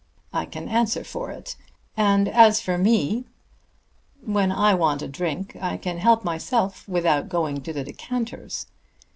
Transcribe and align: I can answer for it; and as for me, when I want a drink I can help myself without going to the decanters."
I 0.33 0.47
can 0.47 0.67
answer 0.67 1.03
for 1.03 1.29
it; 1.29 1.55
and 1.95 2.27
as 2.27 2.59
for 2.59 2.79
me, 2.79 3.25
when 4.25 4.51
I 4.51 4.73
want 4.73 5.03
a 5.03 5.07
drink 5.07 5.55
I 5.61 5.77
can 5.77 5.99
help 5.99 6.23
myself 6.25 6.87
without 6.87 7.29
going 7.29 7.61
to 7.61 7.71
the 7.71 7.83
decanters." 7.83 8.65